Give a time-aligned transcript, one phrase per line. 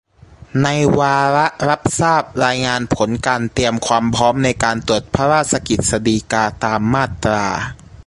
[0.63, 0.67] ใน
[0.99, 7.45] วาระรับทราบรายงานผลการเตรียมความพร้อมในการตราพระราชกฤษฎีกาตามมาตรา